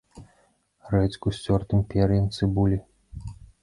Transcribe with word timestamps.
Рэдзьку 0.93 1.35
з 1.37 1.45
цёртым 1.45 1.87
пер'ем 1.95 2.25
цыбулі. 2.37 2.85